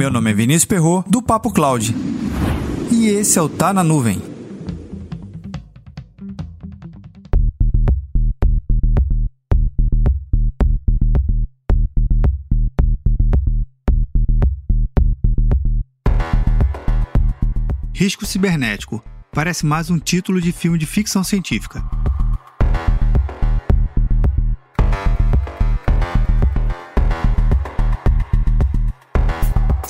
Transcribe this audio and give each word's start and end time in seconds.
Meu 0.00 0.10
nome 0.10 0.30
é 0.30 0.32
Vinícius 0.32 0.64
Perro 0.64 1.04
do 1.06 1.20
Papo 1.20 1.52
Cloud. 1.52 1.94
E 2.90 3.08
esse 3.08 3.38
é 3.38 3.42
o 3.42 3.50
Tá 3.50 3.70
na 3.70 3.84
Nuvem. 3.84 4.18
Risco 17.92 18.24
cibernético 18.24 19.04
parece 19.30 19.66
mais 19.66 19.90
um 19.90 19.98
título 19.98 20.40
de 20.40 20.50
filme 20.50 20.78
de 20.78 20.86
ficção 20.86 21.22
científica. 21.22 21.99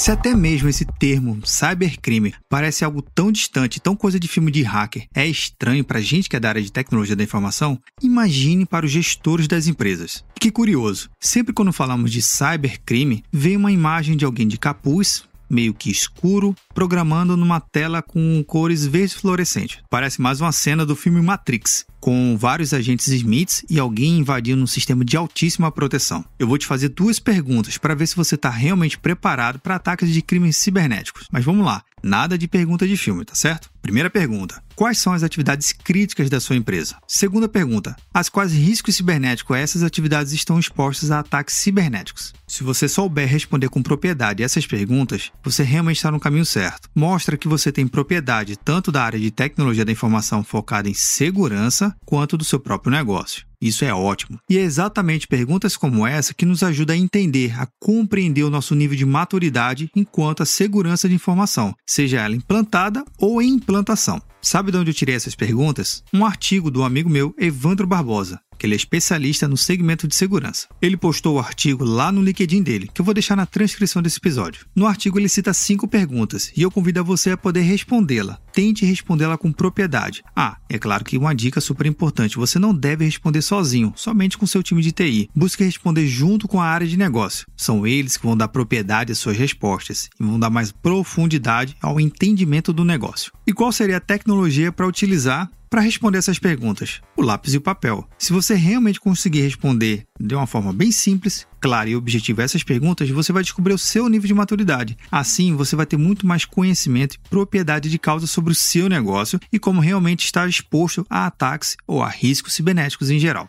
Se 0.01 0.11
até 0.11 0.35
mesmo 0.35 0.67
esse 0.67 0.87
termo 0.99 1.39
cybercrime 1.45 2.33
parece 2.49 2.87
algo 2.87 3.03
tão 3.03 3.31
distante, 3.31 3.79
tão 3.79 3.95
coisa 3.95 4.19
de 4.19 4.27
filme 4.29 4.51
de 4.51 4.63
hacker, 4.63 5.07
é 5.15 5.27
estranho 5.27 5.85
para 5.85 6.01
gente 6.01 6.27
que 6.27 6.35
é 6.35 6.41
da 6.41 6.49
área 6.49 6.63
de 6.63 6.73
tecnologia 6.73 7.15
da 7.15 7.23
informação, 7.23 7.79
imagine 8.01 8.65
para 8.65 8.87
os 8.87 8.91
gestores 8.91 9.47
das 9.47 9.67
empresas. 9.67 10.25
Que 10.41 10.51
curioso, 10.51 11.11
sempre 11.21 11.53
quando 11.53 11.71
falamos 11.71 12.11
de 12.11 12.23
cybercrime, 12.23 13.23
vem 13.31 13.59
uma 13.59 13.71
imagem 13.71 14.17
de 14.17 14.25
alguém 14.25 14.49
de 14.49 14.57
capuz, 14.57 15.25
meio 15.51 15.75
que 15.75 15.91
escuro, 15.91 16.55
programando 16.73 17.37
numa 17.37 17.61
tela 17.61 18.01
com 18.01 18.43
cores 18.47 18.87
verde 18.87 19.17
fluorescente. 19.17 19.83
Parece 19.91 20.21
mais 20.21 20.41
uma 20.41 20.53
cena 20.53 20.87
do 20.87 20.95
filme 20.95 21.21
Matrix, 21.21 21.85
com 21.99 22.37
vários 22.39 22.73
agentes 22.73 23.09
Smiths 23.09 23.65
e 23.69 23.79
alguém 23.79 24.19
invadindo 24.19 24.63
um 24.63 24.67
sistema 24.67 25.05
de 25.05 25.17
altíssima 25.17 25.71
proteção. 25.73 26.25
Eu 26.39 26.47
vou 26.47 26.57
te 26.57 26.67
fazer 26.67 26.91
duas 26.91 27.19
perguntas 27.19 27.77
para 27.77 27.95
ver 27.95 28.07
se 28.07 28.17
você 28.17 28.37
está 28.37 28.49
realmente 28.49 28.99
preparado 28.99 29.59
para 29.59 29.77
ataques 29.77 30.13
de 30.13 30.23
crimes 30.23 30.57
cibernéticos. 30.57 31.27
Mas 31.31 31.45
vamos 31.45 31.67
lá, 31.67 31.83
nada 32.02 32.37
de 32.37 32.48
pergunta 32.48 32.87
de 32.87 32.96
filme, 32.96 33.24
tá 33.24 33.34
certo? 33.34 33.70
Primeira 33.82 34.10
pergunta: 34.10 34.62
Quais 34.74 34.98
são 34.98 35.12
as 35.12 35.23
atividades 35.23 35.73
críticas 35.73 36.30
da 36.30 36.40
sua 36.40 36.56
empresa? 36.56 36.96
Segunda 37.06 37.48
pergunta: 37.48 37.96
As 38.12 38.29
quais 38.29 38.52
riscos 38.52 38.96
cibernéticos 38.96 39.56
essas 39.56 39.82
atividades 39.82 40.32
estão 40.32 40.59
expostas 40.59 41.10
a 41.10 41.21
ataques 41.21 41.54
cibernéticos? 41.56 42.32
Se 42.46 42.62
você 42.62 42.88
souber 42.88 43.28
responder 43.28 43.68
com 43.68 43.82
propriedade 43.82 44.43
essas 44.43 44.66
perguntas, 44.66 45.30
você 45.43 45.62
realmente 45.62 45.96
está 45.96 46.10
no 46.10 46.21
caminho 46.21 46.46
certo. 46.46 46.88
Mostra 46.95 47.37
que 47.37 47.48
você 47.48 47.71
tem 47.71 47.87
propriedade 47.87 48.56
tanto 48.56 48.90
da 48.90 49.02
área 49.02 49.18
de 49.18 49.30
tecnologia 49.30 49.84
da 49.84 49.93
informação 49.93 50.43
focada 50.43 50.88
em 50.88 50.95
segurança 50.95 51.95
quanto 52.04 52.37
do 52.37 52.45
seu 52.45 52.59
próprio 52.59 52.90
negócio. 52.90 53.49
Isso 53.61 53.85
é 53.85 53.93
ótimo. 53.93 54.39
E 54.49 54.57
é 54.57 54.63
exatamente 54.63 55.29
perguntas 55.29 55.77
como 55.77 56.07
essa 56.07 56.33
que 56.33 56.47
nos 56.47 56.63
ajuda 56.63 56.95
a 56.95 56.97
entender, 56.97 57.55
a 57.61 57.69
compreender 57.79 58.43
o 58.43 58.51
nosso 58.51 58.75
nível 58.75 58.97
de 58.97 59.05
maturidade 59.05 59.91
enquanto 59.95 60.43
a 60.43 60.47
segurança 60.47 61.09
de 61.09 61.15
informação, 61.15 61.75
seja 61.87 62.21
ela 62.21 62.35
implantada 62.35 63.05
ou 63.19 63.43
em 63.43 63.49
implantação. 63.49 64.22
Sabe 64.41 64.72
de 64.72 64.78
onde 64.78 64.91
eu 64.91 64.94
tirei 64.94 65.15
essas 65.15 65.34
perguntas? 65.34 66.03
Um 66.15 66.25
artigo 66.25 66.71
do 66.71 66.83
amigo 66.83 67.11
meu, 67.11 67.34
Evandro 67.39 67.87
Barbosa 67.87 68.41
que 68.61 68.67
ele 68.67 68.75
é 68.75 68.77
especialista 68.77 69.49
no 69.49 69.56
segmento 69.56 70.06
de 70.06 70.15
segurança. 70.15 70.69
Ele 70.83 70.95
postou 70.95 71.37
o 71.37 71.39
artigo 71.39 71.83
lá 71.83 72.12
no 72.12 72.22
LinkedIn 72.22 72.62
dele, 72.62 72.91
que 72.93 73.00
eu 73.00 73.05
vou 73.05 73.15
deixar 73.15 73.34
na 73.34 73.47
transcrição 73.47 74.03
desse 74.03 74.19
episódio. 74.19 74.67
No 74.77 74.87
artigo 74.87 75.19
ele 75.19 75.31
cita 75.31 75.55
cinco 75.55 75.89
perguntas 75.89 76.53
e 76.55 76.61
eu 76.61 76.71
convido 76.71 77.00
a 77.00 77.03
você 77.03 77.31
a 77.31 77.39
poder 77.39 77.62
respondê-la. 77.62 78.39
Tente 78.53 78.84
respondê-la 78.84 79.38
com 79.38 79.53
propriedade. 79.53 80.22
Ah, 80.34 80.56
é 80.69 80.78
claro 80.78 81.04
que 81.04 81.19
uma 81.19 81.34
dica 81.34 81.60
super 81.60 81.87
importante: 81.87 82.37
você 82.37 82.59
não 82.59 82.75
deve 82.75 83.04
responder 83.04 83.43
sozinho, 83.43 83.93
somente 83.97 84.37
com 84.37 84.47
seu 84.47 84.62
time 84.62 84.82
de 84.82 84.93
TI. 84.93 85.28
Busque 85.34 85.65
responder 85.65 86.06
junto 86.06 86.48
com 86.48 86.60
a 86.60 86.66
área 86.66 86.87
de 86.87 86.97
negócio. 86.97 87.47
São 87.56 87.87
eles 87.87 88.16
que 88.16 88.26
vão 88.26 88.37
dar 88.37 88.48
propriedade 88.48 89.12
às 89.12 89.19
suas 89.19 89.37
respostas 89.37 90.09
e 90.19 90.25
vão 90.25 90.38
dar 90.38 90.50
mais 90.50 90.72
profundidade 90.72 91.76
ao 91.81 92.00
entendimento 92.00 92.72
do 92.72 92.84
negócio. 92.84 93.32
E 93.47 93.53
qual 93.53 93.72
seria 93.72 93.98
a 93.98 94.00
tecnologia 94.00 94.72
para 94.72 94.87
utilizar 94.87 95.50
para 95.71 95.81
responder 95.81 96.19
essas 96.19 96.39
perguntas? 96.39 97.00
O 97.16 97.22
lápis 97.22 97.55
e 97.55 97.56
o 97.56 97.60
papel. 97.60 98.05
Se 98.19 98.33
você 98.33 98.55
realmente 98.55 99.00
conseguir 99.00 99.43
responder 99.43 100.05
de 100.19 100.34
uma 100.34 100.47
forma 100.47 100.72
bem 100.72 100.91
simples, 100.91 101.47
clara 101.60 101.91
e 101.91 101.97
objetiva 101.97 102.43
essas 102.43 102.62
perguntas, 102.62 103.10
você 103.10 103.32
vai 103.32 103.43
descobrir 103.43 103.75
o 103.75 103.78
seu 103.78 104.09
nível 104.09 104.26
de 104.26 104.34
maturidade. 104.34 104.97
Assim, 105.10 105.54
você 105.54 105.76
vai 105.76 105.87
ter 105.87 105.97
muito 105.97 106.26
mais 106.26 106.44
conhecimento 106.44 107.15
e 107.15 107.28
propriedade 107.28 107.91
de 107.91 107.98
causa 107.98 108.26
sobre 108.26 108.53
o 108.53 108.56
seu 108.56 108.88
negócio 108.88 109.38
e 109.53 109.59
como 109.59 109.81
realmente 109.81 110.25
estar 110.25 110.48
exposto 110.48 111.06
a 111.10 111.26
ataques 111.26 111.76
ou 111.87 112.03
a 112.03 112.09
riscos 112.09 112.54
cibernéticos 112.54 113.10
em 113.10 113.19
geral. 113.19 113.48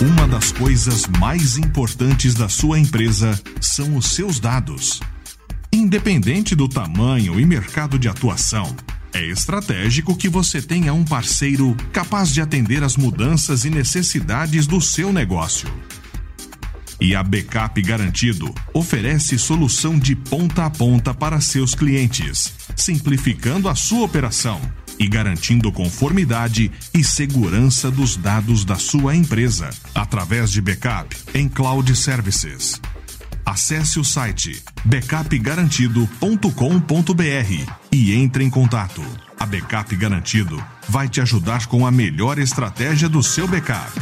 Uma 0.00 0.26
das 0.26 0.50
coisas 0.50 1.06
mais 1.20 1.56
importantes 1.56 2.34
da 2.34 2.48
sua 2.48 2.78
empresa 2.78 3.38
são 3.60 3.96
os 3.96 4.06
seus 4.06 4.40
dados. 4.40 5.00
Independente 5.72 6.56
do 6.56 6.68
tamanho 6.68 7.38
e 7.38 7.46
mercado 7.46 7.98
de 7.98 8.08
atuação, 8.08 8.74
é 9.14 9.24
estratégico 9.26 10.16
que 10.16 10.28
você 10.28 10.60
tenha 10.62 10.92
um 10.94 11.04
parceiro 11.04 11.76
capaz 11.92 12.32
de 12.32 12.40
atender 12.40 12.82
às 12.82 12.96
mudanças 12.96 13.64
e 13.64 13.70
necessidades 13.70 14.66
do 14.66 14.80
seu 14.80 15.12
negócio. 15.12 15.68
E 17.00 17.14
a 17.14 17.22
Backup 17.22 17.82
Garantido 17.82 18.54
oferece 18.72 19.38
solução 19.38 19.98
de 19.98 20.14
ponta 20.14 20.66
a 20.66 20.70
ponta 20.70 21.12
para 21.12 21.40
seus 21.40 21.74
clientes, 21.74 22.54
simplificando 22.76 23.68
a 23.68 23.74
sua 23.74 24.04
operação 24.04 24.60
e 24.98 25.08
garantindo 25.08 25.72
conformidade 25.72 26.70
e 26.94 27.02
segurança 27.02 27.90
dos 27.90 28.16
dados 28.16 28.64
da 28.64 28.76
sua 28.76 29.16
empresa 29.16 29.70
através 29.94 30.50
de 30.52 30.60
backup 30.60 31.16
em 31.34 31.48
cloud 31.48 31.94
services. 31.96 32.80
Acesse 33.52 34.00
o 34.00 34.04
site 34.04 34.64
backupgarantido.com.br 34.82 37.74
e 37.92 38.14
entre 38.14 38.44
em 38.44 38.48
contato. 38.48 39.02
A 39.38 39.44
Backup 39.44 39.94
Garantido 39.94 40.64
vai 40.88 41.06
te 41.06 41.20
ajudar 41.20 41.66
com 41.66 41.86
a 41.86 41.90
melhor 41.90 42.38
estratégia 42.38 43.10
do 43.10 43.22
seu 43.22 43.46
backup. 43.46 43.92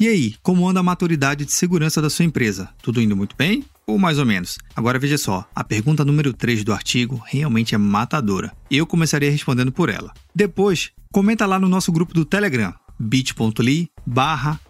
E 0.00 0.08
aí, 0.08 0.34
como 0.42 0.68
anda 0.68 0.80
a 0.80 0.82
maturidade 0.82 1.44
de 1.44 1.52
segurança 1.52 2.02
da 2.02 2.10
sua 2.10 2.24
empresa? 2.24 2.70
Tudo 2.82 3.00
indo 3.00 3.16
muito 3.16 3.36
bem? 3.36 3.64
Ou 3.86 4.00
mais 4.00 4.18
ou 4.18 4.26
menos? 4.26 4.58
Agora 4.74 4.98
veja 4.98 5.16
só, 5.16 5.48
a 5.54 5.62
pergunta 5.62 6.04
número 6.04 6.32
3 6.32 6.64
do 6.64 6.72
artigo 6.72 7.22
realmente 7.24 7.72
é 7.72 7.78
matadora. 7.78 8.52
Eu 8.68 8.84
começaria 8.84 9.30
respondendo 9.30 9.70
por 9.70 9.88
ela. 9.88 10.12
Depois, 10.34 10.90
comenta 11.12 11.46
lá 11.46 11.60
no 11.60 11.68
nosso 11.68 11.92
grupo 11.92 12.12
do 12.12 12.24
Telegram 12.24 12.74
bit.ly 12.98 13.90
barra 14.04 14.60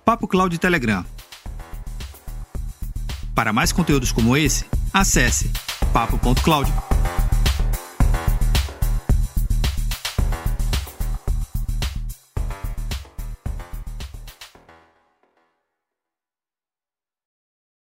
Telegram. 0.58 1.04
Para 3.34 3.52
mais 3.52 3.70
conteúdos 3.70 4.10
como 4.10 4.36
esse, 4.36 4.64
acesse 4.92 5.50
papo.cloud. 5.92 6.87